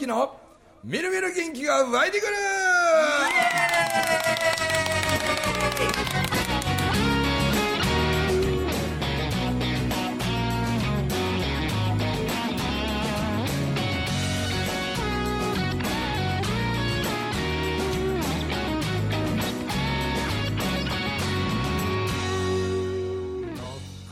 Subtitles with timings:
[0.00, 0.34] 之の
[0.82, 2.32] みるみる元気が湧いてくる。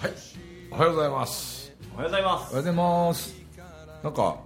[0.00, 0.12] はい
[0.70, 1.72] おはようございます。
[1.94, 2.42] おはようございます。
[2.42, 3.34] おはようございます。
[4.02, 4.36] なんか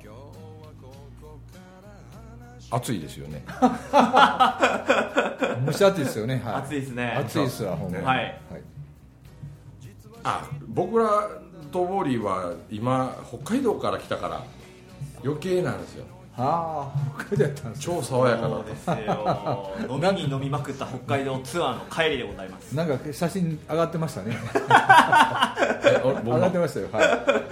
[2.73, 3.45] 暑いですよね。
[5.67, 7.17] 蒸し暑いですよね、はい、暑いですね。
[7.19, 8.05] 暑いですわほんまに。
[8.05, 8.41] はい。
[10.25, 11.29] あ僕ら
[11.71, 14.43] とボーリーは今北海道から来たから
[15.23, 16.05] 余計なんですよ。
[16.35, 19.71] ああ北海道やったんです超爽やかなですよ。
[19.91, 22.75] 飲みに飲みまくった北海道ツアーの帰りでございます。
[22.75, 24.37] なんか写真上がってましたね。
[26.25, 27.43] 上がってましたよは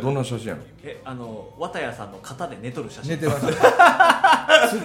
[0.00, 3.12] どんな写真やろえあの綿谷さんの肩で寝とる写真。
[3.12, 3.56] い寝てましたつ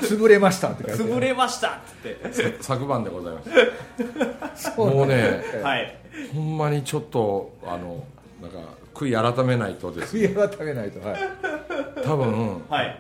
[0.02, 1.72] 潰れましたって書いて潰れましたっ
[2.04, 2.18] て。
[2.62, 4.78] 昨晩でございます。
[4.78, 5.98] もうねはい。
[6.34, 8.04] ほんまにちょっとあの
[8.42, 8.58] なんか
[8.94, 10.28] 悔い改めないとですね。
[10.28, 11.20] 悔い改めないとはい。
[12.04, 13.00] 多分はい。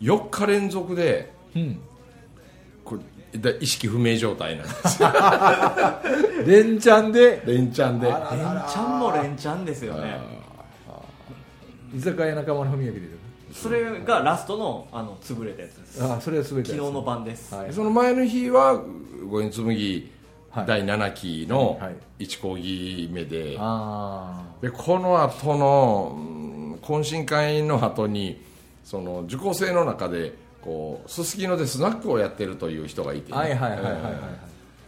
[0.00, 1.80] 4日連続でうん。
[2.84, 2.96] こ
[3.32, 5.02] れだ意識不明状態なんです。
[6.46, 7.42] 連チャンで？
[7.44, 8.06] 連チャンで。
[8.06, 10.18] 連チャンも連チャンですよね。
[11.94, 13.00] 居酒屋仲間の文明で
[13.52, 16.02] それがラストのあの潰れたやつです。
[16.04, 17.54] ああそれは全て昨日の晩です。
[17.54, 17.72] はい。
[17.72, 18.82] その前の日は
[19.28, 20.10] 五円紬
[20.50, 20.66] はい。
[20.66, 22.24] 第7期のはい。
[22.24, 28.40] 1講義目であでこの後のうん懇親会の後に
[28.84, 34.02] その受講生の中でこうすすきのでスナックをやってるという人がいてね、あはいはいはいはいはい。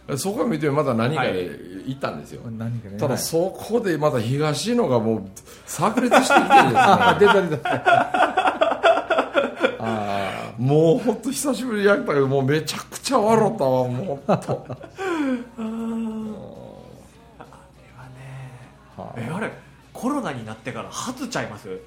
[0.09, 0.17] うん。
[0.17, 1.33] そこを見てまだ何かはい。
[1.33, 1.49] で
[1.87, 3.17] 行ったんですよ、何かねただはい。
[3.17, 5.23] そこでまた東野がもう
[5.65, 6.73] 炸裂してきてですね。
[6.75, 7.69] あ 出た出た。
[7.73, 8.20] あ
[10.57, 14.21] もう本当久しぶりにやったけどもうめちゃくちゃ笑ったわもう。
[14.25, 14.65] ほんと
[18.97, 19.51] あえあれ
[19.93, 21.79] コロナになってから初ちゃいます？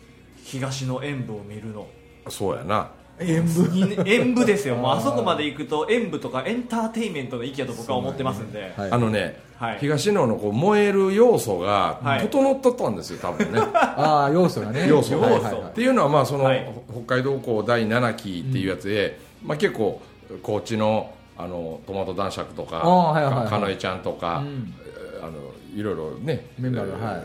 [0.44, 1.86] 東の演舞を見るの。
[2.28, 4.76] そうやな演舞に演舞ですよ。
[4.76, 8.90] もうあそこまで行くと演舞とかエンターテインメントの域やと僕は思ってますんで、はい。
[8.90, 9.78] あのね、はい。
[9.78, 12.20] 東野のこう燃える要素がはい。
[12.20, 13.60] 整っとったんですよ多分ね。
[13.74, 14.88] ああ要素がね。
[14.88, 15.28] 要素が。
[15.28, 16.68] はいっていうのはまあその、はい。
[17.06, 20.00] 北海道校第7期っていうやつで、まあ、結構
[20.42, 24.74] 高知のあのトマト男爵とかあーはいはいはいかかのえちゃんとか、うん。
[24.86, 25.32] えーあの
[25.74, 27.22] いろいろねメンバーがはい。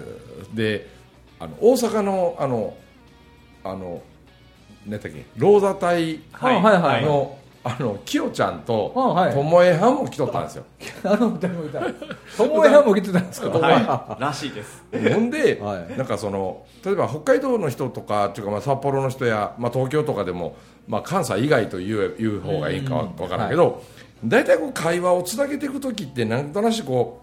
[0.56, 0.88] で
[1.40, 2.74] あの大阪のあの
[3.64, 4.02] あの
[4.86, 5.26] 何だっけ？
[5.38, 7.06] ローザ隊はいはいはい。
[7.06, 8.92] の、あのキヨちゃんと
[9.34, 10.64] ともえはんも来とったんですよ。
[11.04, 11.82] あの歌も歌
[12.38, 13.50] 友えはんも来てたんですか？
[13.50, 14.84] はい、らしいです。
[14.92, 15.98] ほんで、はい。
[15.98, 20.56] なんかその例えば北海道の人とかっていうかまあ札幌の人や、まあ、東京とかでも、
[20.88, 23.84] まあ、関西以外といういう方がいいかわ分からんけど、
[24.24, 27.22] 大体こう会話をつなげていく時ってなんとなしこ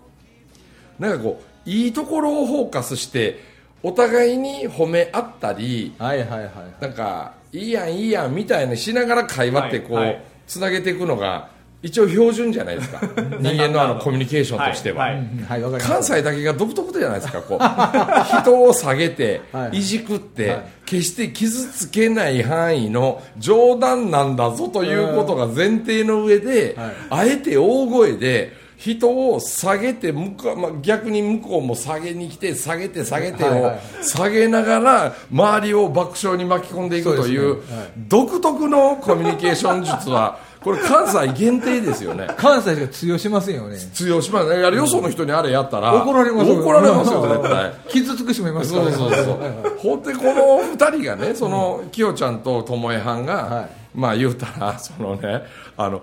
[1.00, 3.40] うなんかこういいところをフォーカスして
[3.82, 6.50] お互いに褒め合ったりはいはいはい。
[6.80, 10.22] なんかいいやんいいやんみたいにしながら会話ってこう、はいはい。
[10.46, 11.48] つなげていくのが
[11.82, 13.00] 一応標準じゃないですか。
[13.40, 15.04] 人間のあのコミュニケーションとしては。
[15.04, 15.60] はいはい。
[15.62, 18.40] うんはい関西だけが独特じゃないですかこう。
[18.40, 19.78] 人を下げて、はい。
[19.78, 20.62] い、じくって、はい。
[20.84, 26.92] 決して傷つけない範囲の冗談なんだぞということが前提の上で、はい。
[27.10, 33.72] あえて大声で人を下げて向こう、まあ、逆に向こうも下げに来て下げて下げてを
[34.02, 37.62] 下げながら周りを爆笑に巻き込んでいくという
[38.08, 42.26] 独特のコミュニケーション術は これ関西限定ですよね。
[42.36, 43.76] 関西しか通用しませんよね。
[43.76, 44.48] 通用します。
[44.48, 44.64] ね。
[44.64, 47.72] あれよその人にあれやったら、怒られますよ怒られますよ、絶対。
[47.88, 48.90] 傷つく人もいますからね。
[48.90, 49.38] そうそうそう。
[49.78, 53.68] ほんで、この二人がね、その、きよちゃんとともえはんが、はい。
[53.94, 55.44] まあ言うたら、そのね、
[55.76, 56.02] あの、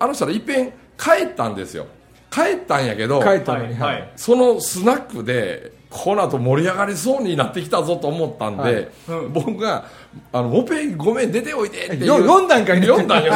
[0.00, 1.86] あの人らいっぺん帰ったんですよ。
[2.30, 4.12] 帰ったんやけど、帰ったのにはいはい。
[4.16, 8.88] そのスナックで、この後盛り上がりそうになってきたぞと思ったんで、はい。
[9.32, 9.86] 僕が、
[10.32, 13.32] あの、もぺごめん出ておいでって読んだんかいね読んだんよ。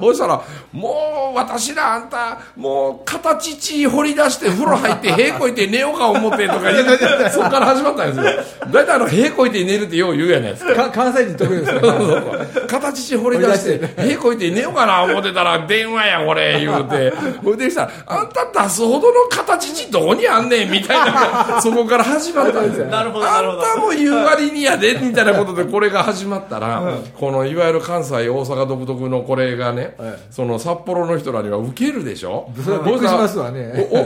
[0.00, 0.40] そ したら、
[0.72, 8.44] もう私らあんた、もう形血掘り出して風呂入って、へこいて寝ようか思ってとか言 って、そこから始まったんですよ。
[8.72, 10.74] 大体あの、へこいて寝るってよう言うやないですか。
[10.74, 17.12] か関西人得意ですね そうそう形血掘り出して、へこいて寝ようかな思ってたら、電話や、これ、言うて。
[17.44, 22.86] ほいでしたら、あんた出すほどの形血どこにあんねん、みたいな、そこから始まったんですよ。
[22.86, 26.82] なるほどなるほどあんたも言う割にやで、みたいなことでこれが始まったら、
[27.18, 30.18] このいわゆる関西、大阪独特のこれがね、はい。
[30.30, 32.50] その札幌の人らには受けるでしょ？
[32.64, 33.88] それはびっくりしますわね。
[33.92, 34.00] おお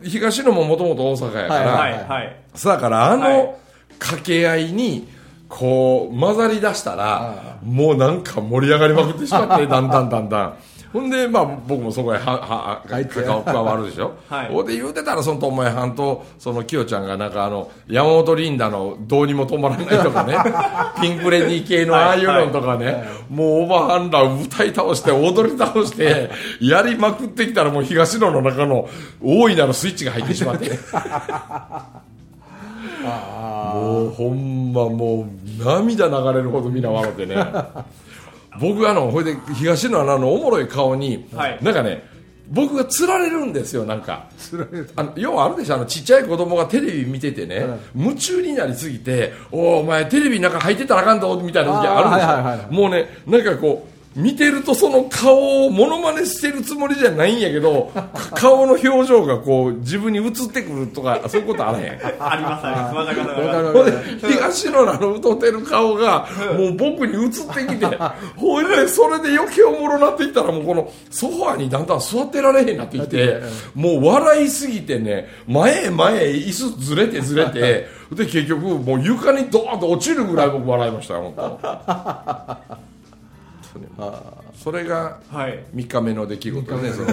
[0.00, 1.92] お東野ももともと大阪やから、ははい。
[2.04, 2.36] はい。
[2.64, 3.38] だからあはい。
[3.38, 3.58] の
[4.00, 5.08] 掛け合いに
[5.48, 10.54] こう混ざりだしたらもうなんか盛り上がりまくってしまって だんだんだんだん
[10.92, 13.22] ほんで、まあ、僕もそこへはは入って。
[13.22, 14.48] 関わ加わるでしょ、はい。
[14.48, 20.36] ほんで言うてたらその友也藩とそのきよちゃんがなんかあの山本リンダの「どうにも止まらない」とかね。
[21.00, 26.30] ピンク・レディー系のああいうのとかね、もうオーバーハンラー歌い倒して踊り倒して
[26.60, 28.88] やりまくってきたらもう東野の中の
[29.22, 30.70] 大いなるスイッチが入ってしまって。
[33.02, 37.34] もうほんまもう涙流れるほどみんな笑ってね
[38.60, 41.58] 僕あのほいで東野アナのおもろい顔に、はい。
[41.62, 42.10] なんかね
[42.48, 44.28] 僕がつられるんですよなんか。
[44.96, 47.64] あの要はあるでしょあのちっちゃい子供がテレビ見ててね、
[47.94, 52.74] 夢中になりすぎて「おおお前テレビの中入ってたらあかんぞ」みたいな時あるでしょ、あーはいはいはい。
[52.74, 57.90] もうねなんかこう見てるとその顔をモノマネしてるつもりじゃないんやけど
[58.34, 61.84] 顔の表情がこう自分に映ってくるとかそういうことあらへん
[62.20, 62.94] ありますあります。
[62.96, 66.26] わかりますわかる 東野のあの歌ってる顔が
[66.58, 67.86] もう僕に映ってきて
[68.36, 73.40] ほいでそれで余計おもろなっていったらもうこのソファーにだんだん座ってられへんなってきて
[73.74, 82.82] もう笑いすぎてね前へ前へ椅子ずれてずれて で結局もう床にドーンと落ちるぐらい僕笑いましたよ本当
[84.54, 85.64] それがはい。
[85.74, 86.92] 3日目の出来事ね。
[86.92, 87.08] その。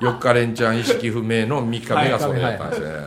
[0.00, 3.06] 4日連チャン意識不明の3日目がそれだったんですね、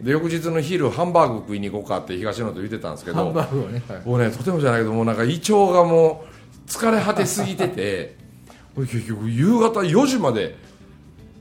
[0.00, 4.02] で翌日の昼ハンバーグ食いに行こうかって東野と言ってたんですけハンどバーグをね、はい。
[4.04, 6.24] もうねとてもじゃないけどもうなんか胃腸がも
[6.66, 8.16] う疲れ果てすぎてて
[8.76, 10.56] 俺結局夕方4時まで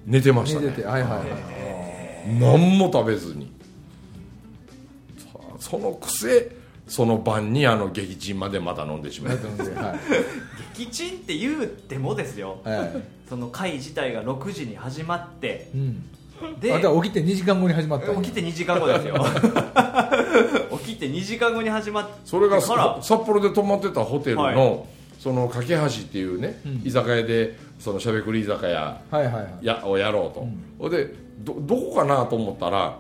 [0.06, 0.68] 寝てましたね。
[0.68, 1.28] 寝ててはいはいはい。
[2.40, 3.52] 何も食べずに。
[5.60, 6.52] そのくせ
[6.88, 10.00] その晩にあの撃沈までまた飲んでしまっはい。
[10.80, 12.60] 撃沈って言うてもですよ。
[12.64, 12.92] はい。
[13.30, 15.70] その会自体が6時に始まって。
[15.76, 16.04] うん。
[16.60, 18.14] で起きて2時間後に始まった。
[18.16, 19.16] 起きて2時間後ですよ。
[20.86, 24.80] 起きて2時間後に始まってそれが札幌で泊まってたホテルの、はい。
[25.20, 26.82] その架け橋っていうね、うん。
[26.86, 29.66] 居酒屋でそのしゃべくり居酒屋はいはいはい。
[29.66, 30.48] やをやろうと、
[30.80, 30.92] ほん。
[30.92, 32.98] でどどこかなと思ったら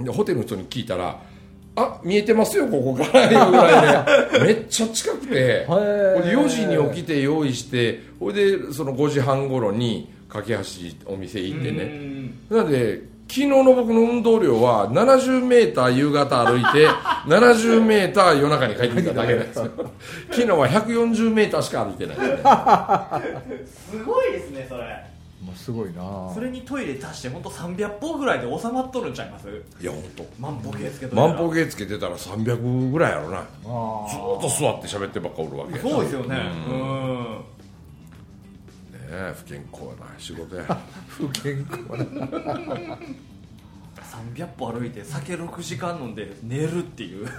[0.00, 1.20] でホテルの人に聞いたら
[1.76, 4.44] 「あ見えてますよここから」いうぐらいで。
[4.44, 5.64] めっちゃ近くて。
[5.66, 12.30] ほんで4時に起きて用意してほいでその5時半頃に架け橋お店行ってね。
[12.50, 16.86] なので昨日の僕の運動量は70メーター夕方歩いて
[17.26, 19.70] 70メーター夜中に帰ってきただけなんですよ。
[20.30, 22.38] 昨日は140メーターしか歩いてないですね。
[23.90, 25.13] すごいですねそれ
[25.44, 26.30] もうすごいな。
[26.32, 29.48] それにトイレ足して本当300歩ぐらいで収まっとるんちゃいます？
[29.80, 30.26] いや本当。
[30.40, 33.38] 万歩計つけと万歩計つけてたら300ぐらいやろな。
[33.38, 35.80] あずーっと座って喋ってばっかおるわけや。
[35.82, 36.36] そうですよね。
[36.68, 36.74] うん。
[38.92, 40.64] ねえ不健康な仕事や。
[41.08, 41.96] 不健康な。
[44.02, 47.26] 300歩歩いて酒6時間飲んで寝るっていう。
[47.28, 47.32] す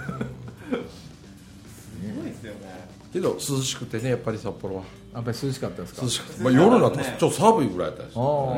[2.14, 4.82] ごいですよねけど涼しくてねやっぱり札幌は。
[5.14, 6.02] やっぱり涼しかったですか？
[6.02, 8.56] 涼しくて、まあ、夜になっちょっと寒いぐらいやったですああそうなん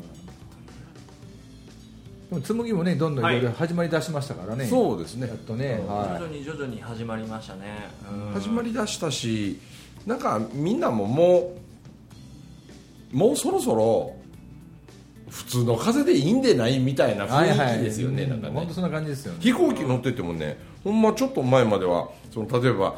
[0.00, 0.08] だ。
[2.30, 3.32] でも紬もねどんどんい。
[3.32, 5.26] ろいろ始まりだしましたからね、そうですね。
[5.26, 7.88] やっとね、徐は々に徐々に始まりましたね。
[8.08, 8.32] うん。
[8.32, 9.58] 始まりだしたし
[10.06, 11.54] なんかみんなもも
[13.12, 14.14] うもうそろそろ
[15.28, 18.54] 普通の風でいいんでないみたいない雰囲気ですよね、なんかね。
[18.54, 19.38] 本当そんな感じですよね。
[19.40, 22.96] 飛行機乗っててもねほんまちょっと前まではその例えば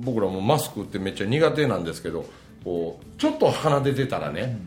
[0.00, 2.26] 僕らもマスクってめっちゃ苦手なんですけど
[2.62, 4.58] こうちょっと鼻出てたらね、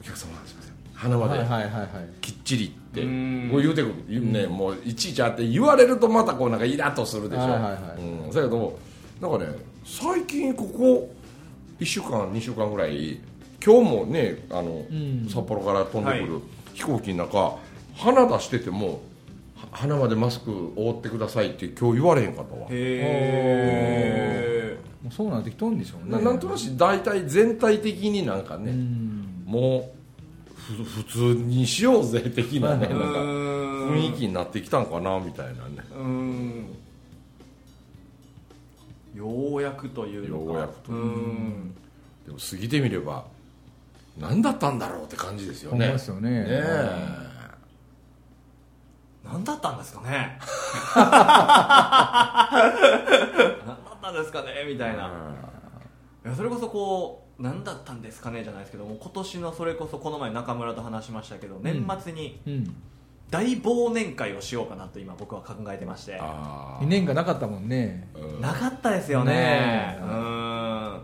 [0.00, 0.72] お客様すいません。
[0.94, 1.88] 鼻まではいはいはいはい。
[2.20, 3.48] きっちりってうん。
[3.50, 8.78] こう言うてくる、ね、もういちいちあって言われるとまたこうなんかイラッとするでしょ、うん、だけど
[9.20, 9.46] なんかね
[9.84, 11.14] 最近ここ
[11.80, 13.18] 1週間2週間ぐらい
[13.64, 15.26] 今日もねあの、ん。
[15.28, 16.40] 札幌から飛んでくるは
[16.74, 17.56] 飛行機の中
[17.96, 18.98] 鼻出しててもは
[19.70, 26.16] 鼻までマスク覆ってくださいって今日言われへんかったわ、へえもうそうなってきとんでしょうね。
[26.16, 29.42] ななんとなし大体全体的になんかね、うん。
[29.46, 29.92] も
[30.48, 35.60] うふ普通にしようぜ的なねうなんか雰雰囲気になってきたんかなみたいなね。
[35.96, 36.66] うん。
[39.14, 40.44] ようやくというのか。
[40.44, 40.96] ようやくとう。
[40.96, 41.74] ん。
[42.26, 43.24] でも過ぎてみれば
[44.18, 45.76] 何だったんだろうって感じですよね。
[45.76, 46.30] 思いますよね。
[46.30, 47.17] ねえ
[49.30, 50.38] 何だったんですかね？
[50.96, 51.10] 何
[53.66, 54.64] だったんですかね？
[54.66, 55.34] みたいな、
[56.24, 58.42] いやそれこそこう何だったんですかね？
[58.42, 62.74] じゃないですけども今年のそれこそこの前中村と話しましたけど年末にうん。
[63.30, 66.16] 大忘年会をしようかなと今僕は考えてまして。
[66.18, 68.08] あ2年がなかったもんね。
[68.14, 69.34] ーなかったですよね。
[69.34, 70.02] ねえ。
[70.02, 71.02] うん。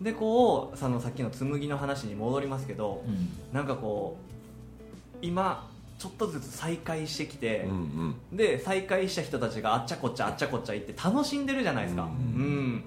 [0.00, 3.30] でこうそのさっきの紬の話に戻りますけど、うん。
[3.52, 8.36] なんかこう今ちょっとずつ再開してきて、うんうん。
[8.36, 12.84] で再開した人たちがあっちゃこっちゃあっちゃこっちゃ行って楽しんでるじゃないですか、うん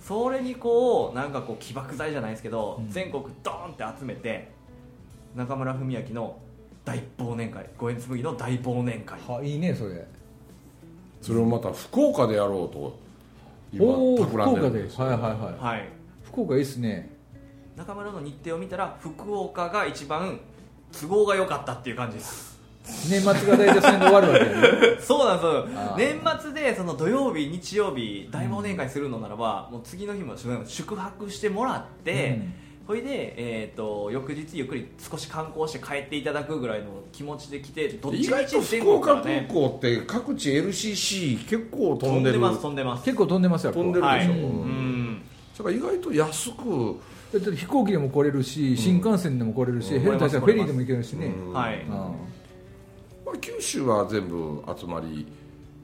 [0.00, 2.90] それにこうなんかこう起爆剤じゃないですけど、うん。
[2.90, 4.50] 全国ドーンって集めて
[5.34, 6.38] 中村文明の
[6.84, 9.18] 大忘年会五円紬の大忘年会。
[9.26, 10.06] はいいねそれ。
[11.20, 12.98] それをまた福岡でやろうと
[13.72, 14.60] 今おお福岡で。
[14.60, 15.64] はいはいはい。
[15.64, 15.88] はい。
[16.24, 17.10] 福岡いいっすね。
[17.76, 20.40] 中村の日程を見たら福岡が一番
[21.00, 22.58] 都合が良かったっていう感じです。
[23.10, 24.50] 年末が大体それで終わるわけや
[24.94, 24.98] ね。
[25.00, 30.34] そうなんです年末でその土曜日日曜日大忘年会するのならば、もう次の日も
[30.66, 32.40] 宿泊してもらって、
[32.86, 42.38] ほいで、えー、と翌日ゆっくり少し観光して帰っていただくぐらいの気持ちで来てどっちみ意外とち全福岡空国からね港って各地 LCC 結構飛んでる。
[42.38, 43.04] 飛んでます飛んでます。
[43.04, 45.12] 結構飛んでますよ飛んでるでしょ、はい、ううん。
[45.12, 45.22] ん
[45.58, 46.98] だから意外と安く
[47.30, 50.02] 飛行機でも来れるし新幹線でも来れるし、うん。
[50.02, 51.52] ヘリタしたらフェリーでも行けるしね、うん。
[51.52, 51.84] はい。
[51.90, 52.10] あ
[53.26, 55.26] まあ、九州は全部集まり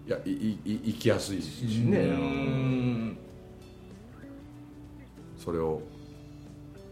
[0.06, 2.14] いやいいい行きやすいしね、
[5.38, 5.82] それを。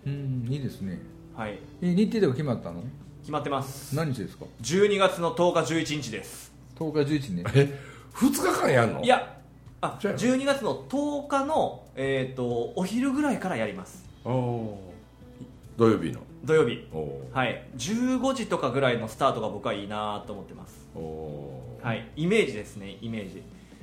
[0.04, 1.00] うんいいですね。
[1.34, 1.58] はい。
[1.80, 2.82] え日程とか決まったの？
[3.20, 3.94] 決まってます。
[3.94, 6.52] 何日ですか？12月の10日11日です。
[6.78, 7.44] 10日11日ね。
[7.54, 7.78] え
[8.14, 9.02] 2日間やんの？
[9.02, 9.38] いや
[9.80, 10.14] あじゃあ。
[10.14, 14.04] 12月の10日の、えー、とお昼ぐらいからやります。
[14.06, 16.20] お土曜日の。
[16.44, 16.86] 土曜日。
[16.92, 17.64] おはい。
[17.76, 20.88] 15時とかぐらいのスタートが僕はいいなと思ってます。
[20.94, 22.08] おはい。
[22.16, 23.42] イメージですねイメージ。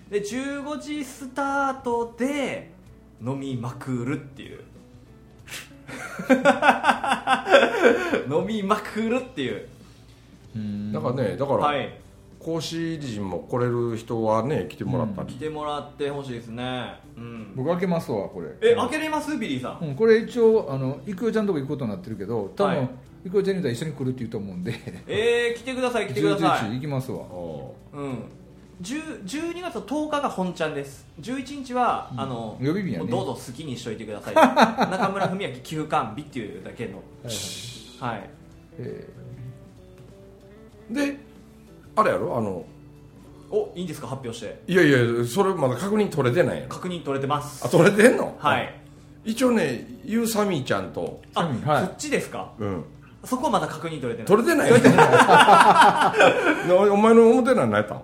[0.09, 2.71] で15時スタートで
[3.21, 4.63] 飲みまくるっていう。
[8.31, 9.67] 飲みまくるっていう。
[10.55, 10.91] うん。
[10.91, 11.99] だからねだから、はい
[12.49, 16.99] 講師陣も来れる人はね来てもらったり、来てもらってほしいですね。
[17.15, 17.53] うん。
[17.55, 18.47] 僕開けますわこれ。
[18.71, 19.37] え開けれます？
[19.37, 19.87] ビリーさん。
[19.89, 22.89] うん、これ一応あの郁代ちゃんのとこ行くことになってるけど多分、はい。
[23.25, 24.73] 郁代ちゃんに言一緒に来るって言うと思うんで。
[25.07, 26.73] えー、来てください来てくださ11い。
[26.75, 27.19] 行きますわ。
[27.19, 28.23] おうん。
[28.81, 31.05] 10 12月の10日が本ちゃんです。
[31.21, 33.11] 11日は、あの予備日やね。
[33.11, 34.33] どうぞ好きにしといてください。
[34.89, 36.93] 中村文明休館日っていうだけの。
[36.93, 37.27] はい
[37.99, 38.29] はいはい。
[38.79, 39.07] え
[40.89, 41.28] で
[41.99, 42.37] あれやろ？
[42.37, 42.65] あの
[43.51, 44.07] おいいんですか？
[44.07, 44.61] 発表して。
[44.67, 46.69] いやいやそれまだ確認取れてないやろ。
[46.69, 47.65] 確認取れてます。
[47.65, 48.35] あ取れてんの？
[48.39, 48.73] はい。
[49.25, 51.21] 一応ねゆうさみちゃんと。
[51.35, 51.85] あ、はいはい。
[51.85, 52.51] そっちですか？
[52.59, 52.83] うん。
[53.25, 54.25] そこはまだ確認取れてない。
[54.25, 54.71] 取れてない
[56.71, 57.95] お お前の表なん何やった？
[57.95, 58.01] ん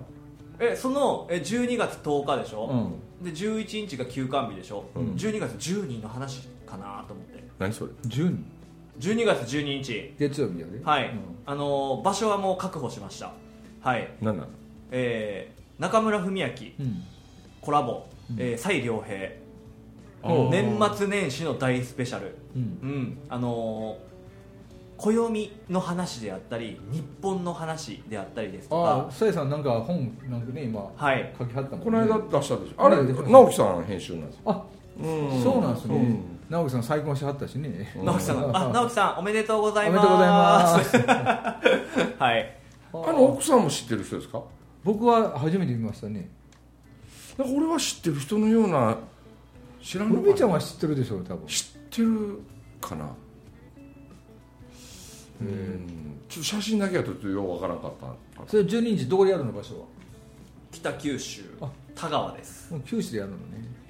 [0.58, 2.90] えそのえ12月10日でしょ、
[3.22, 5.02] うで11日が休館日でしょ、うん。
[5.14, 7.44] 12月10人の話かなと思って。
[7.58, 8.36] 何それ？12
[8.98, 10.80] 12月12日月曜日やで。
[10.84, 11.20] はい、うん。
[11.46, 13.32] あのー場所はもう確保しました
[13.86, 14.08] はい。
[14.20, 14.48] 何なの？
[14.90, 17.02] えー中村文明うん。
[17.60, 18.36] コラボ、うん。
[18.40, 19.16] えー蔡良平。
[20.50, 22.34] 年末年始の大スペシャル。
[22.56, 22.62] うん。
[22.62, 23.18] うん。
[23.28, 24.06] あのー
[24.98, 28.90] 暦の話であったり日本の話であったりですとか。
[28.90, 31.34] ああさえさんなんか本なんかね今はい。
[31.38, 31.84] 書きはったもんね。
[31.84, 32.84] この間出したでしょ？
[32.86, 34.40] あれ直樹さん編集なんですよ。
[34.46, 34.62] あ
[34.98, 35.42] うん。
[35.42, 36.18] そうなんですね、うん。
[36.48, 37.92] 直樹さん再婚しはったしね。
[37.98, 42.14] うん直樹さんあ直樹さんおめでとうございおめますでとうございます。
[42.18, 42.55] はい
[43.04, 44.42] あの奥さんも知ってる人ですか？
[44.84, 46.30] 僕は初めて見ましたね。
[47.36, 48.98] なんか俺は知ってる人のような
[49.82, 51.46] 知らんのちゃんは知ってるでしょう多分。
[51.46, 52.40] 知ってる
[52.80, 53.10] かな？
[55.40, 58.50] うんちょっと写真だけはちょっとようわからなかった。
[58.50, 59.86] それ12日どこでやるの場所は？
[60.72, 61.68] 北九州あ。
[61.94, 62.72] 田川です。
[62.72, 63.42] もう九州でやるのね。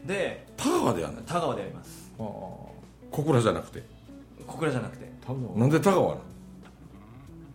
[0.04, 2.10] で田川でやんない田川でやります。
[2.18, 2.26] ああ。
[3.10, 3.82] 小倉じゃなくて？
[4.46, 5.10] 小倉じゃなくて。
[5.26, 5.58] 多分。
[5.58, 6.20] なんで田川なの？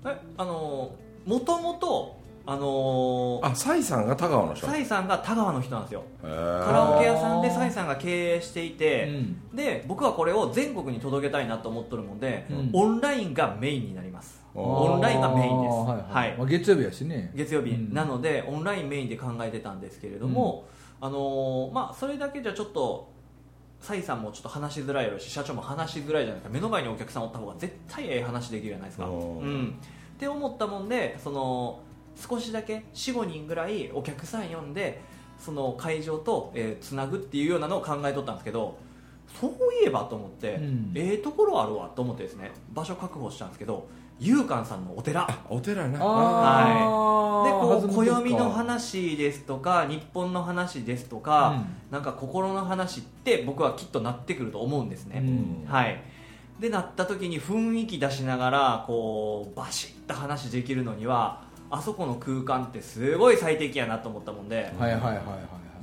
[0.06, 4.66] えあのもともとあのーあサイさんが田川の人？
[4.66, 6.04] サイさんが田川の人なんですよ。
[6.24, 6.36] カカ
[6.72, 9.10] ラオケ屋さんでサイさんが経営していて、
[9.52, 9.56] うん。
[9.56, 12.70] で僕はこれを全国に届けたいなと思ってるもんで、うん。
[12.74, 14.42] オンラインがメインになります。
[14.56, 15.74] オンラインがメインです。
[15.76, 16.30] はいはい。
[16.30, 16.38] はい。
[16.38, 17.32] まあ、月曜日やしね。
[17.36, 17.94] 月曜日、うん。
[17.94, 20.66] なのでオンラインメインで考えてたんですけれども、
[21.00, 23.12] あのーまあ、それだけじゃちょっと
[23.80, 26.50] サイさんもちょっと話しづらいやろし社長も話しづらいじゃないですか。
[26.50, 29.80] 目の前にお客さんおった方が絶対ええ話できるじゃないですか、うん、
[30.22, 31.80] って思ったもんでその
[32.16, 35.02] 少しだけ45人ぐらいお客さん呼んで
[35.40, 38.78] その会場と、えーつなぐっていうようなのを考えとったんですけど
[39.40, 39.52] そう
[39.84, 40.92] いえばと思って、うん。
[40.94, 43.88] ええところあるわと思ってですね場所確保したんですけど
[44.20, 45.28] 勇敢さんのお寺。
[45.50, 45.98] お寺な。
[46.00, 47.46] あー。
[47.46, 55.24] でこう暦の話ですとか日本の話ですとか、うなんか心の話って僕はきっとなってくると思うんですね、
[55.66, 55.68] うん。
[55.68, 56.00] はい
[56.62, 61.42] でなった時に雰囲気出しながらこうバシッと話できるのには
[61.72, 65.26] あそこの空間ってすごい最適やなと思ったもんで、はいはいはいはい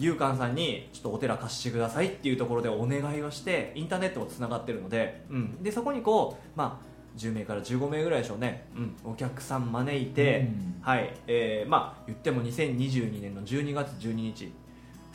[0.00, 10.80] 勇敢さんにちょっとお寺貸してくださいっていうところでお願いをしてインターネットもつながってるので,、うん、でそこにこう、まあ、10名から15名ぐらいでしょうね、うん、お客さん招いて、うん。
[10.82, 11.12] はい。
[11.26, 14.52] えーまあ言っても2022年の12月12日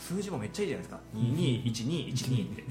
[0.04, 1.00] 数字もめっちゃいいじゃないですか。
[1.16, 2.64] 221212って。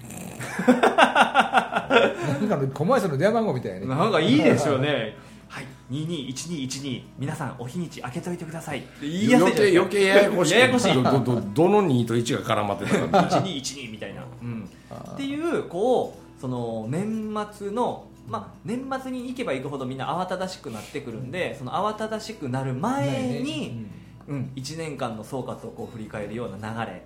[2.38, 3.86] なんかのコマーシャルの電話番号みたいなね。
[3.86, 5.16] なんかいいですよね。
[5.48, 5.66] はい。
[5.90, 8.80] 221212皆さんお日にち開けといてください。
[8.80, 9.72] って言いやすい余じゃないですか。
[9.72, 10.52] 計余計ややこしい。
[10.54, 10.94] ややこしい。
[10.94, 14.68] どどど どの2と1が絡まってたか1212みたいな、うん、
[15.14, 23.86] っていうこうその年末のまあ、年末に行けば行くほどみんな慌ただしくなってくるんでその慌ただしくなる前に、
[24.28, 27.02] うん、1年間の総括をこう振り返るような流れ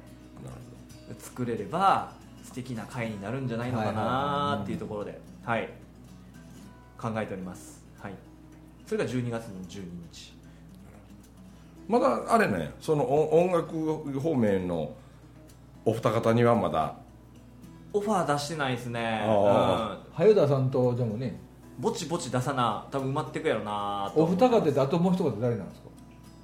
[1.18, 2.12] 作れれば
[2.44, 5.68] 素敵な回になるんじゃないのかなっていうところで、はい、
[6.98, 8.12] 考えております、はい、
[8.86, 10.34] それが12月の12日。
[11.88, 14.92] まだあれねその音音楽方面の
[15.84, 16.96] お二方にはまだ
[17.92, 21.40] オファー出してないですね、あうん、早田さんとでもね。
[21.78, 25.88] ぼちぼち出さな多分埋まってくやろなとお二方であともう一方誰なんですか？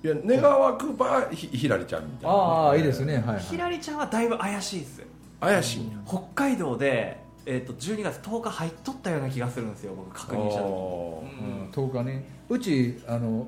[0.05, 2.37] いや願わくばひひらりちゃんみたいな。
[2.37, 3.17] ああいいですね。
[3.19, 5.03] はい、はい、ひらりちゃんはだいぶ怪しいです
[5.41, 5.81] 怪しい。
[5.83, 11.45] んや北海道で、えー、と12月10日入っとったような気がするんですよ僕確認したのあ
[11.77, 12.25] うん、10日ね。
[12.49, 13.47] うちあの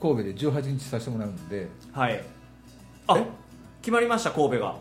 [0.00, 1.68] 神戸で18日させてもらうんで。
[1.92, 2.22] はい。
[3.08, 3.26] あえ？
[3.80, 4.76] 決まりました神戸が。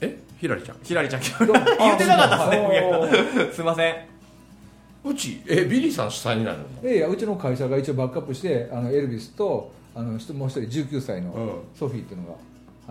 [0.00, 0.18] え？
[0.40, 0.78] ひらりちゃん。
[0.82, 1.22] ひらりちゃん。
[1.22, 3.94] 決まり言ってなかったですねすいません。
[5.04, 6.64] うちえビリーさん主催になるの？
[6.82, 11.50] いやいやうちの会社が一応バックアップしてあのエルビスとあの人もう一人19歳のうん。
[11.74, 12.34] ソフィーっていうのが、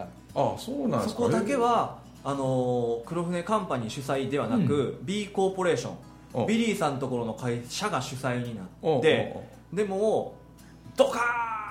[0.02, 0.10] はい、
[0.56, 1.22] あそうなんですか？
[1.22, 5.92] そこだけはあのー黒船カンパニー主催ではなく、B コーポレーショ
[6.34, 6.44] お。
[6.44, 9.34] ンビリーさんのところの会社が主催になおって
[9.72, 10.34] おでも
[10.98, 11.20] ドカ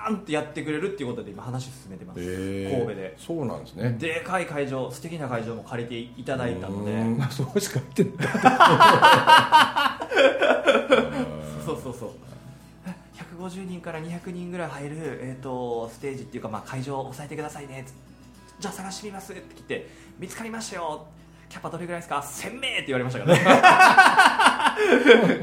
[0.09, 2.71] ーンってやってくれるっていうことで今話進めてます、へー。
[2.71, 3.15] 神戸で。
[3.17, 3.97] そうなんですね。
[3.99, 6.91] でかい会場素敵な会場も借りていただいたので。
[6.93, 7.17] うん。
[7.17, 8.27] まあそうしか言ってない。
[11.65, 12.09] そうそうそう
[13.37, 17.85] 150人から200人ぐらい入る、えー、とステージっていうか、まあ、会場を押さえてくださいね。
[18.59, 19.33] じゃあ探してみます。
[19.33, 21.07] って来て見つかりましたよ。
[21.49, 23.43] キャパどれぐらいですか？1000名って言われましたからね。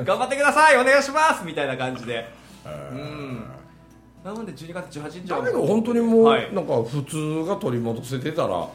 [0.04, 0.76] 頑張ってください。
[0.78, 1.44] お願いします。
[1.44, 2.28] みたいな感じで。
[2.64, 3.44] うん。
[4.24, 6.54] なので12月18日はだけど本当にもう、はい。
[6.54, 8.68] なんか普通が取り戻せてたら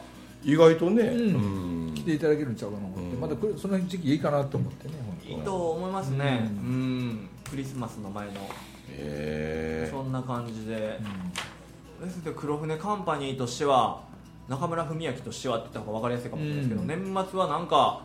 [0.44, 1.88] 意外とね、うん。
[1.88, 1.94] うん。
[1.94, 3.20] 来ていただけるんちゃうかなと思って、うん。
[3.20, 4.94] まだくその時期いいかなと思ってね
[5.26, 6.48] いい本と思いますね。
[6.64, 7.28] ううん。
[7.50, 8.32] クリスマスの前の。
[8.32, 8.36] へ
[9.90, 10.98] そんな感じで。
[12.00, 14.02] 当、ですので黒船カンパニーとしては
[14.48, 16.86] 中村文明としてはって言った方が分かりやすいかもしれないですけど、うん。
[16.86, 18.02] 年末はなんか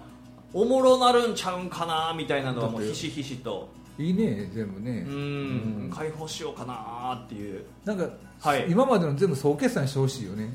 [0.53, 3.69] おもろなるんちゃうんかなみたいなのはもうひしひしと。
[3.97, 5.05] いいね全部ね。
[5.07, 5.91] う、ん。
[5.93, 7.63] 解放しようかなっていう。
[7.85, 8.09] なんか、
[8.41, 8.65] はい。
[8.69, 10.51] 今までの全部総決算してほしいよね。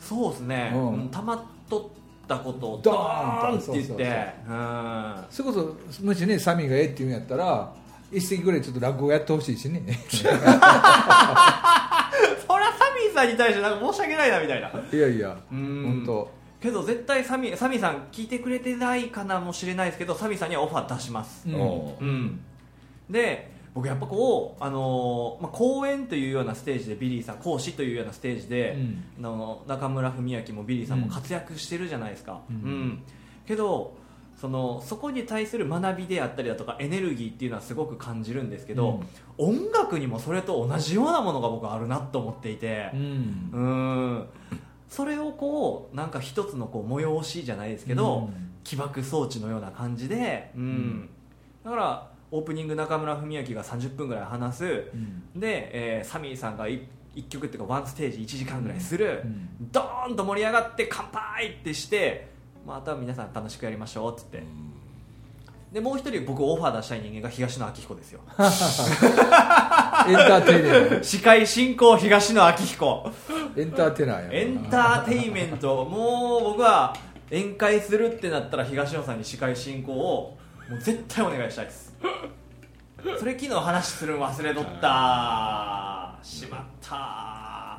[0.00, 0.92] そうですね、うん。
[0.92, 4.34] うんたまっとったことをドドーンって言って。
[5.30, 7.74] それこそもしねサミーがええって言うんやったら
[8.10, 9.82] 一席ぐらいちょっと落語やってほしいしね。
[10.08, 10.48] そりゃサ
[12.94, 14.70] ミーさんに対してなんか申し訳ないなみたいな。
[14.92, 16.04] いやいやうん。
[16.04, 16.30] 本当。
[16.60, 21.48] けど絶対サミサミーさん聞いてくれてないかなもしれないですけどサミーさんにはオファー出します。
[21.48, 21.60] うん。
[21.60, 22.04] おう。
[22.04, 22.40] うん、
[23.10, 28.76] で僕やっぱこう、あのーまあ、講演というようなステージでビリーさん講師というようなステージで、
[29.18, 32.56] あの中村文明もビリーさんも活躍してるじゃないですか、うん。
[32.56, 33.02] うん。
[33.46, 33.94] けど
[34.40, 39.02] そのそこに対する学びであったりだとかエネルギーっていうのはすごく感じるんですけど、
[39.36, 43.50] 音楽にもそれと同じようなものが僕はあるなと思っていてうん。
[43.52, 44.26] うん。
[44.88, 48.50] それをこうなんか一つのこう催しじゃないですけど、うん。
[48.62, 50.62] 起爆装置のような感じで、うん。
[50.62, 51.08] ん。
[51.64, 55.40] だからオープニング中村文明が30分ぐらい話す、うん。
[55.40, 56.80] で、えーサミーさんが 1,
[57.28, 59.48] 曲っていうかワンステージ1時間ぐらいする、うん。
[59.72, 62.37] ドーンと盛り上がって乾杯ってして
[62.68, 64.42] また皆さん楽しくやりましょうっつって。
[65.72, 68.20] でもう一人僕オファー出したい人間が東野昭彦ですよ。
[68.28, 73.10] エンターテイナー司会進行東野昭彦。
[73.56, 75.86] エンターテイナーやエンターテインメント。
[75.86, 76.94] もう僕は
[77.30, 80.36] 宴会するってなったら東野さんに司会進行を
[80.68, 81.96] もう絶対お願いしたいです。
[83.18, 86.18] それ昨日話するん忘れとった。
[86.22, 86.96] しまった。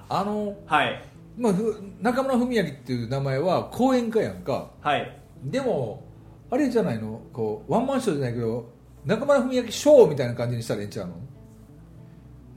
[0.09, 4.71] あの、はいまあ、ふ中村文明っていう名前は講演家やんか。
[4.81, 5.19] はい。
[5.45, 6.03] でも
[6.51, 7.21] あれじゃないの？
[7.31, 8.69] こうワンマンショーじゃないけど
[9.05, 11.13] 中村文明ショーみたいな感じにしたらええんちゃうの？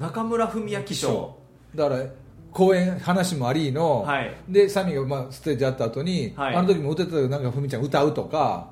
[0.01, 1.37] 中村文明賞
[1.75, 2.05] だから
[2.51, 4.35] 公演話もありの、はい。
[4.49, 6.57] でサミーがまあステージあった後に、はい。
[6.57, 8.69] あの時も歌ってたけどなんか文ちゃん歌うとか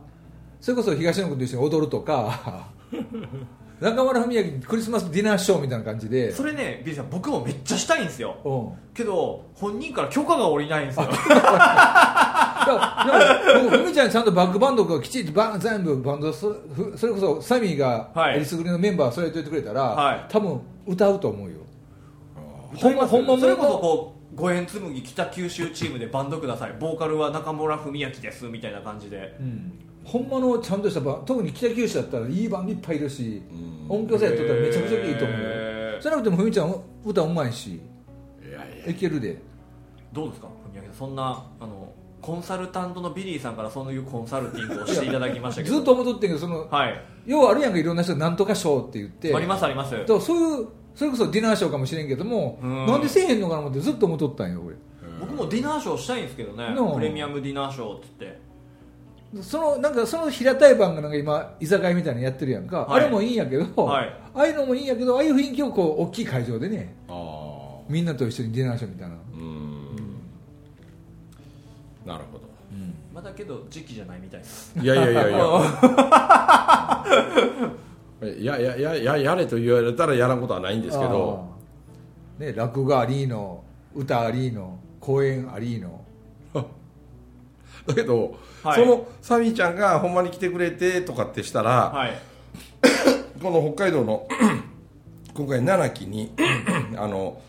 [0.60, 2.68] それこそ東野君と一緒に踊るとか
[3.80, 6.30] 中村文明クリスマスディナーショーみたいな感じで。
[6.32, 8.36] それねビリーさん僕もめっちゃしたいんですよ。
[8.44, 8.92] うん。
[8.94, 11.06] けど本人から許可が下りないんですよ。
[11.06, 11.20] だか
[12.60, 18.36] から僕ふみちゃんちゃんとバックバンドがきちっとバン全部バンドそふそれこそサミーがはい。
[18.36, 20.26] エリスグリのメンバーそれといてくれたら、はい。
[20.28, 21.56] 多分歌うと思うよ。
[22.76, 26.74] ほんまほんまそれこそのこう五円紬北九州チームでバンドください。
[26.78, 29.36] ボーカルは中村文昭ですみたいな感じで。
[29.40, 29.72] うん
[30.04, 33.42] ほんまのちゃんとしたバン特に北九州だったらいいバンドいっぱいいるし、
[33.88, 35.40] 音響さえやっとったらめちゃくちゃいいと思う。
[35.40, 37.80] よじゃなくてもふみちゃん歌うまいしい
[38.50, 39.38] やいやいけるで。
[40.12, 40.94] どうですか文昭さん？
[40.94, 45.76] そんなあのコンサルタントのビリーさんからそういうコンサルティングをしていただきましたけど。
[45.76, 47.00] ずっと思っとってんけどその、はい。
[47.26, 49.34] 要はあるやんかいろんな人がなんとか賞って言って。
[49.34, 49.90] ありますあります。
[49.90, 52.86] そういうそれこそディナーショーかもしれんけどもうん。
[52.86, 54.76] なんでせえへんのかな思ってずっと思っとったんよ俺。
[55.20, 56.74] 僕もディナーショーしたいんですけどね。
[56.74, 58.40] のプレミアムディナーショーって言って
[59.42, 63.02] そのなんかその平たい版がなんか今居酒屋みたいなのやってるやんか、はい。
[63.02, 64.08] あれもいいんやけど、はい。
[64.34, 69.86] ああいうのもいいんやけどああいう雰囲気をこう大きい会場でねああみんなと一緒にディナーショーみたいな、うん。
[72.04, 72.50] なるほど。
[73.14, 75.38] まだけど時期じゃないみたいですいやいやいやいや。
[78.38, 81.50] い やいややややれと言われたらやらんことはないんですけど。
[82.40, 83.62] ね、落語ありーの
[83.94, 85.99] 歌ありーの公演ありーの
[87.90, 88.80] だけど、はい。
[88.80, 92.18] そのサミーちゃんがほんまに来てくれてとかってしたら、はい。
[93.42, 94.26] この北海道の
[95.34, 96.32] 今回七期に
[96.96, 97.40] あの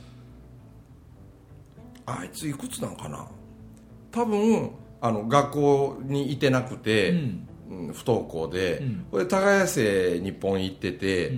[2.05, 3.27] あいついくつなんかな？
[4.11, 7.17] 多分あの学校にいてなくて、うん。
[7.17, 7.47] うん
[7.93, 9.05] 不登校で、うん。
[9.11, 11.31] これ耕せ日本行ってて、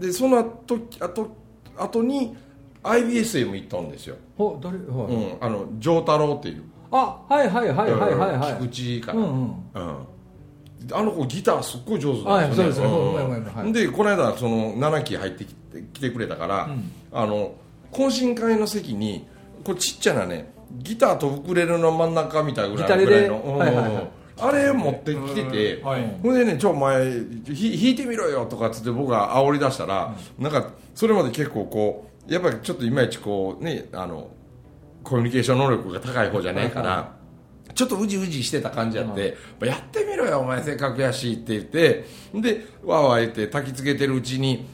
[0.00, 1.36] でその後あと
[1.76, 2.36] 後に
[2.82, 5.14] IBSM 行ったんですよ、ほ誰、はい。
[5.14, 8.68] うん、あの丈太郎っていうあはいはいはいはいはいはい。
[8.68, 9.32] 菊池かな、うんうん。
[9.74, 10.06] うん。
[10.92, 13.72] あの子ギターすっごい上手んですよね、そうですね。
[13.72, 16.90] でこの間その7期入ってきて来てくれたから、うん。
[17.12, 17.54] あの
[17.92, 19.26] 懇親会の席に
[19.64, 23.58] これちっちゃなねギターとウクレレの真ん中みたいぐらいぐらいの、うん。
[23.58, 24.10] はいはいはい。
[24.40, 25.88] あれ持ってきてて、うん。
[25.88, 26.18] はい。
[26.22, 27.10] ほんでね「ちょお前
[27.52, 34.28] ひ弾いてみろよ」とかっつって僕が煽り出したら、なんかそれまで結構こうやっぱりちょっといまいちこうねあの
[35.08, 37.12] コミュニケーション能力が高い方じゃないから、
[37.74, 44.66] ちょっとうじうじしてた感じやって、やってみろよお前せっかくやしって言ってでわーわー言って焚きつけてるうちに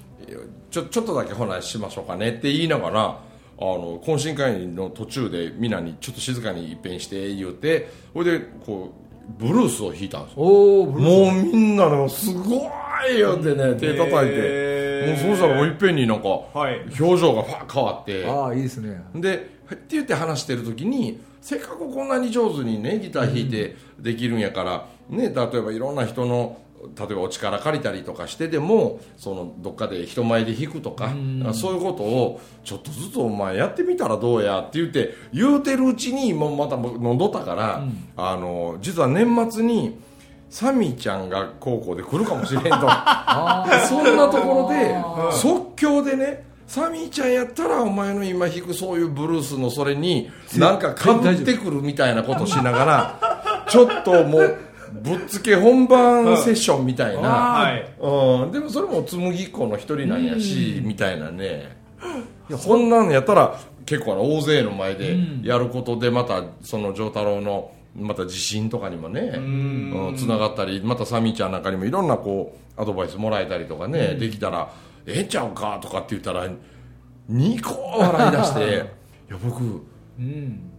[0.70, 3.18] ちょちょっとだけほなしましょうかねって言いながらあ
[3.61, 8.92] の懇親会の途中でみんなにちょっと静かに一遍して言うてそれでこ
[9.38, 10.44] うブルースを弾いたんですよ。
[10.44, 12.68] もうみんなのすご
[13.11, 14.73] いよってね手叩いて
[15.07, 16.81] もうそうしたらもういっぺんになんかはい。
[17.01, 18.27] 表情がファッ変わって。
[18.27, 19.03] ああいいですね。
[19.14, 26.59] でって言って話してる時にせっかくこんなに上手にねギター弾いてできるんやから、ね、例えばいろんな人の
[26.99, 31.14] 例えばお力借りたりとかしてでもそのどっかで人前で弾くとか、
[31.55, 37.83] そういうことをちょっとずつお前やってみたらどうやって言って言うてるうちにもうまた僕飲んどったから、
[38.17, 39.99] あの実は年末に
[40.55, 42.71] サミーちゃんが高校で来るかもしれんと。
[43.88, 44.95] そんなところで
[45.33, 54.57] 即興でねサミーちゃんやったらお前の今弾くそういうブルースのそれになんかかぶってくるみたいなことしながら ちょっともう
[54.93, 57.85] ぶっつけ本番セッションみたいな、はい。
[58.01, 61.77] うん、でもそれも紬っ子の一人なんやしみたいなね。
[62.57, 70.14] そんなんやったら結構大勢の前でやることでまたその丈太郎のまた自信とかにもねうん。
[70.16, 74.72] つながったりまたサミーちゃんなんかにもいろんなこうアドバイスもらえたりとかね、できたら
[75.07, 76.48] ええんちゃうかとかって言ったら
[77.28, 78.61] ニコ笑い出して
[79.30, 79.62] 「いや僕
[80.18, 80.70] うん。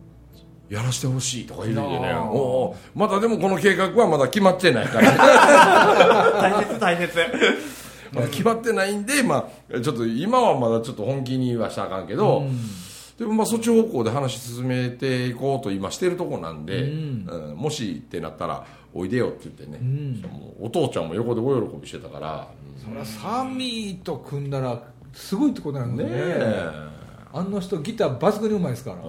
[0.67, 2.13] やらしてほしい」とか言うてね。
[2.15, 5.11] おおまだでもこの計画はまだ決まってないから。
[6.41, 7.17] 大切大切
[8.11, 12.45] まだ決まってないんで、まあ、ちょっと今はまだちょっと本気にはしたらあかんけど、
[13.17, 17.27] でもまあそっち方向で話進めていこうと今してるとこなんで、うん。
[17.29, 20.21] うんもしってなったらおいでよって言ってね、ん。
[20.21, 24.81] もうお父ちゃんも横でお喜びしてたから、そりゃサミーと組んだら
[25.13, 26.03] すごいってことなんね。
[26.03, 26.95] だねえ。
[27.31, 28.97] あの人ギター抜群にうまいですから。
[28.97, 29.03] うん。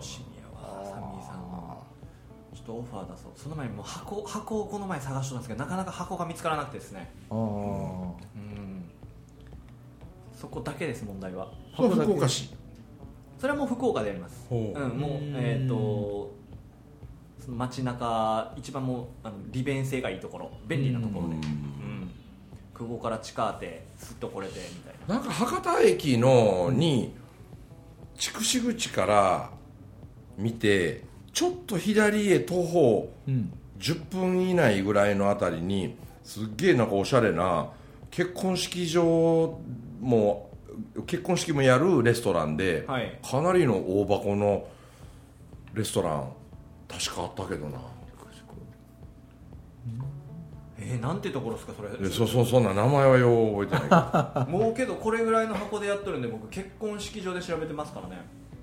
[0.00, 1.82] シニアはサミーさんの
[2.54, 3.32] ちょっとオファー出そう。
[3.34, 7.12] その前にもう箱箱をこの前探してたんですけどなかなか箱が見つからなくてですね。
[7.30, 8.84] ああうん。
[10.34, 12.55] そこだけです問題は福岡市
[13.38, 14.46] それはもう福岡でやります。
[14.48, 14.78] ほう。
[14.78, 16.34] うん、もうえっ、と
[17.38, 20.50] その街中一番もうあの利便性がいいところ。
[20.66, 21.42] 便利なところで、うん。
[21.42, 22.10] うん。
[22.74, 25.14] 空港から地下ってすっと来れてみたいな。
[25.16, 27.14] なんか博多駅のに
[28.16, 29.50] 筑紫口から
[30.38, 33.52] 見てちょっと左へ徒歩うん。
[33.78, 37.68] 10分以内ぐらいのあたりにすっげえなんかおしゃれな
[38.10, 39.60] 結婚式場
[40.00, 40.50] も
[41.06, 44.66] 結婚式もやるレストランで、はい、かなりの大箱の
[45.74, 46.28] レストラン
[46.88, 47.78] 確かあったけどな。
[50.78, 52.10] えー、なんてところですかそれ？
[52.10, 53.82] そうそうそんな名前はよう覚えてない
[54.44, 54.58] けど。
[54.58, 58.16] もうけどこれぐらいの箱でやっとるんで僕結婚式場で調べてますからね。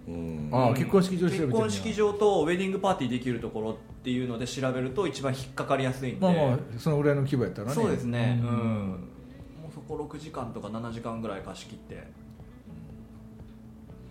[0.07, 0.49] うん。
[0.51, 6.21] ああ結婚式場結婚式場とウェディングパーティーできるところっていうので調べると一番引っかかりやすいんで。
[6.21, 7.73] まあまあそのぐらいの規模やったらね。
[7.73, 8.39] そうですね。
[8.43, 9.09] うん、うん。
[9.97, 12.03] 56時間とか7時間ぐらい貸し切って。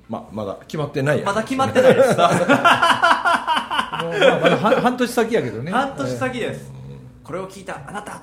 [0.08, 2.32] ままだ決まってないやまだ決まってないです、 ま、だ
[4.58, 5.72] 半年先やけどね。
[5.72, 8.22] 半年先です、えー、これを聞いたあなた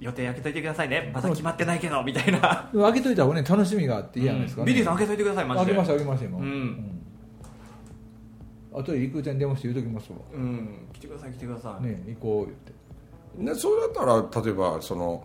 [0.00, 1.10] 予定開けといてくださいね。
[1.14, 2.68] まだ決まってないけどみたいな。
[2.74, 4.62] 開けといた方がね楽しみがあっていいじゃないですか、ね。
[4.62, 5.74] うん、ビリーさん開けといてくださいマジで。
[5.74, 6.44] 開けました開けました今、うん。
[8.74, 10.18] うん、後で陸ち電話して言うときますわ。
[10.34, 10.88] うん。
[10.92, 11.84] 来てください来てください。
[11.84, 12.72] ね行こう言って、
[13.38, 15.24] ね、そうだったら例えばその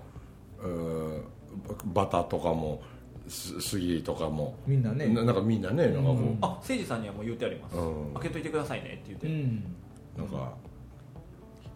[0.63, 1.23] うん
[1.85, 2.81] バタとかも
[3.27, 4.55] す杉とかも。
[4.65, 5.07] みんなね。
[5.07, 8.13] ななんかみんなねなんかこう、うんあ誠司さんにはもう言ってあります、うん。
[8.15, 9.63] 開けといてくださいねって言って、うん。
[10.17, 10.53] なんか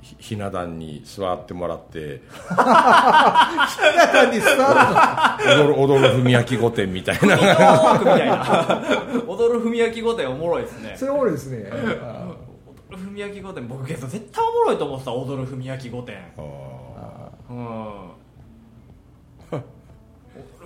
[0.01, 2.21] ひひな壇に座ってもらって。
[2.49, 7.37] 中にさ踊る踊る踏み焼き御殿みたいな。
[9.27, 10.95] 踊る踏み焼き御殿おもろいですね。
[10.97, 11.69] それおもろいですね。
[11.71, 12.35] あ
[12.89, 13.67] 踊る踏み焼き御殿。
[13.67, 16.17] 僕けど絶対おもろいと思ってた踊る踏み焼き御殿。
[16.37, 18.22] あうん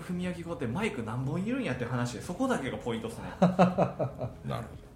[0.01, 3.23] 踏み焼き御殿マイク何本いるんやって話でそこだけがポイントですね。
[3.39, 3.47] ー
[4.47, 4.87] なるほど。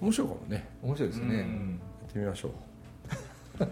[0.00, 0.68] 面白いかもね。
[0.82, 2.52] 面白いですね、うんやってみましょう。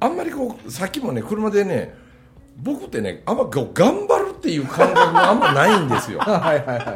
[0.00, 1.94] あんまりこうさっきもね車でね
[2.56, 6.20] 僕ってねあんまこう頑張るっていう感覚があんまないんですよ。
[6.22, 6.86] あ はいはいはい。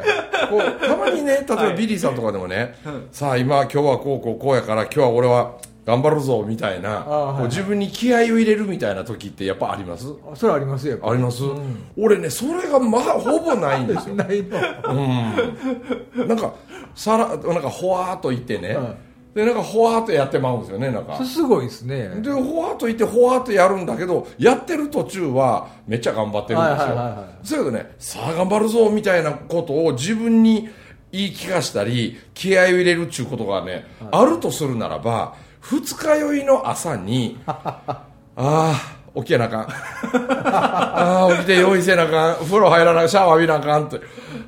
[0.49, 1.75] こうたまにね例えばはい。
[1.77, 10.07] ビリーさんとかでもね、うんさあ今今日はこうこうこうやから今日は俺は頑張るぞみたいな、あはい自分に気合を入れるみたいな時ってやっぱあります？
[10.31, 11.87] あそれありますよあります、うん。
[11.99, 14.15] 俺ねそれがまあほぼないんですよ。
[14.17, 14.59] ないの
[16.19, 16.29] うん。
[16.29, 16.55] なんか
[16.95, 18.77] さらなんかほわーっと言ってね、
[19.35, 21.23] でなんかほわーっとやってまうんですよねなんか。
[21.25, 22.09] すごいですね。
[22.23, 27.47] でほわーっと言ってほわーっとやるんだけどやってる途中はめっちゃ頑張ってるんですよ、はいはいはいはい。
[27.47, 27.95] そうやけどね。
[27.99, 30.69] さあ頑張るぞみたいなことを自分に
[31.13, 38.05] 言い聞かしたり気合を入れるっていうことがね、あるとするならば二日酔いの朝に あ
[38.37, 38.75] あ
[39.17, 39.61] 起きやなあかん。
[39.63, 42.35] ああ起きて用意せなあかん。
[42.45, 43.09] 風呂入らなあかん。
[43.09, 44.01] シャワー浴びなあかんって。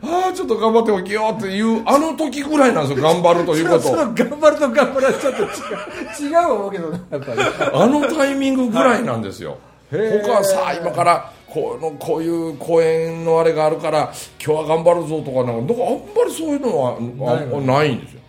[0.02, 3.92] ああちょっと頑張って起きようっていうあの時ぐらいなんですよ頑張るということ。
[3.92, 7.40] 頑張ると頑張るはちょっと違う違う思うけどねやっぱり。
[7.72, 9.56] あのタイミングぐらいなんですよ、
[9.92, 10.26] へー。
[10.26, 14.12] 他はさあ今からこのこういう公演のあれがあるから
[14.44, 18.20] 今日は頑張るぞとかなんかなんかあんまりそういうのはないんですよ。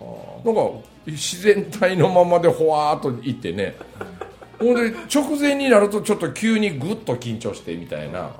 [0.45, 0.62] なんか
[1.11, 3.75] 自然体のままでほわーっといってね。
[4.59, 8.31] ほんで直前になるとちょっと急にグッと緊張してみたいな。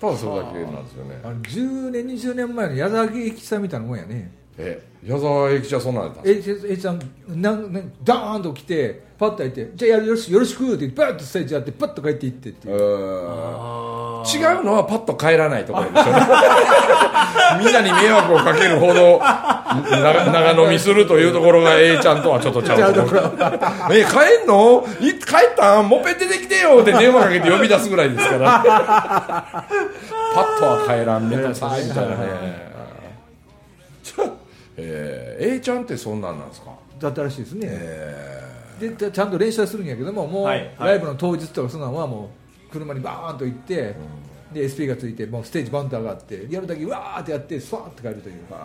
[0.00, 1.20] ただそれだけなんですよね。
[1.24, 4.32] あの10年20年前の矢沢永吉さんみたいなもんやね。
[4.58, 12.78] え矢沢永吉はそんなんやったんですえええちゃんなんなんダーンと来てパッと開いて「じゃあやるよろしくよろしく」ってバッとステージやってパッと帰っていってってえいう。
[12.80, 14.08] ー。
[14.28, 16.04] 違うのはパッと帰らないところでしょ
[17.58, 19.18] みんなに迷惑をかけるほど
[19.90, 23.22] 長長飲みするというところが A ちゃんとはちょっとちゃうところ
[23.90, 24.84] え帰んの？
[25.00, 25.80] い帰った？
[25.80, 28.62] んもっぺん出てきてよって電話かけて呼び出すぐらいですから。
[30.34, 32.16] パッとは帰らんめんどくさいみたいなね。
[34.76, 36.70] えー A ちゃんってそんなんなんですか？
[37.00, 38.42] だったらしいですね、え
[38.78, 42.30] でちゃんと練習はするんやけどももう、ライブの当日とかそんなのはも
[42.68, 43.94] う車にバーンと行って、
[44.52, 48.56] で SP がついてもうステージバンと上がってやるだけわーってやってスワーって帰るというー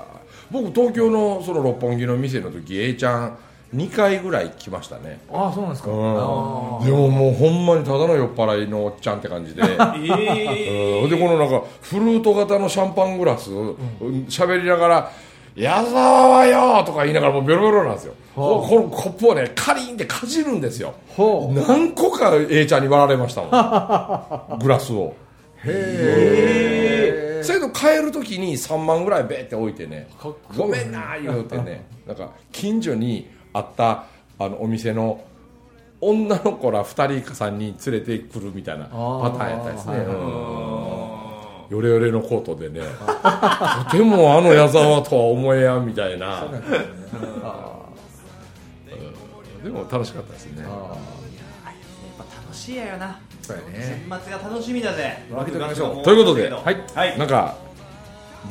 [0.49, 3.37] 僕東京のその六本木の店の時 A ちゃん
[3.75, 5.19] 2回ぐらい来ましたね。
[5.31, 5.97] ああそうなんですか、うん。
[5.97, 9.63] あでももうほんまにただの酔っ払いのおっちゃんって感じで。
[9.65, 11.09] えうん。
[11.09, 15.11] でこのなんかフルート型のシャンパングラス喋、りながら
[15.55, 20.93] 「矢沢はよ!」とか言いながらもうベロベロなんですよ、はあここのコップをねカリンってかじるんですよ。
[21.09, 21.59] ほう。
[21.67, 24.57] 何個か A ちゃんに割られましたもん。
[24.59, 25.13] グラスを。
[25.63, 25.67] へ
[27.39, 27.43] え。
[27.43, 30.07] それと帰る時に3万ぐらいベーって置いてね
[30.57, 34.05] ごめんな言うてね なんか近所にあった
[34.39, 35.21] あのお店の
[36.01, 38.89] 女の子ら2人か3人連れてくるみたいなパ
[39.37, 41.02] ターンやったですね、はいはいうん
[41.73, 42.81] ヨレヨレのコートでね
[43.89, 46.45] とてもあの矢沢とは思えやんみたいな。
[49.63, 50.61] でも楽しかったですね。
[50.61, 50.71] やっ
[52.17, 53.19] ぱ楽しいやよな。
[53.41, 54.05] そうやね。
[54.07, 55.23] 年末が楽しみだぜ。
[55.31, 56.03] 分けておきましょう。
[56.03, 57.55] ということではい、はい、なんか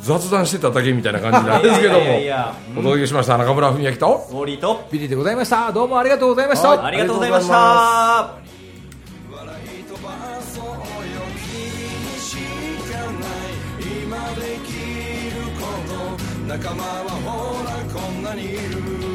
[0.01, 1.99] 雑談してただけみたいな感じなんですけども
[2.77, 4.85] お届けしました中村文明とウォーリーと。
[4.91, 5.71] ビリーでございました。
[5.71, 8.52] どうもありがとうございました、はいありがとうございましあた
[16.53, 19.12] 仲間はほらこんなにいる